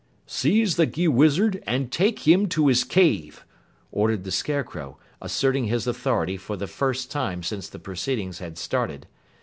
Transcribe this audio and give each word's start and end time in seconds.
"Seize 0.25 0.77
the 0.77 0.87
Gheewizard 0.87 1.61
and 1.67 1.91
take 1.91 2.25
him 2.27 2.47
to 2.49 2.65
his 2.69 2.83
cave," 2.83 3.45
ordered 3.91 4.23
the 4.23 4.31
Scarecrow, 4.31 4.97
asserting 5.21 5.65
his 5.65 5.85
authority 5.85 6.37
for 6.37 6.57
the 6.57 6.65
first 6.65 7.11
time 7.11 7.43
since 7.43 7.69
the 7.69 7.77
proceedings 7.77 8.39
has 8.39 8.59
started. 8.59 9.05